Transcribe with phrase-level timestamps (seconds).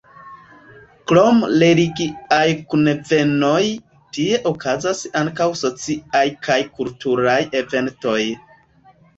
[1.11, 3.61] Krom religiaj kunvenoj,
[4.19, 8.21] tie okazas ankaŭ sociaj kaj kulturaj eventoj.